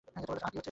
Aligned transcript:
আহ, 0.07 0.23
কী 0.23 0.29
হচ্ছে 0.29 0.45
এসব? 0.47 0.59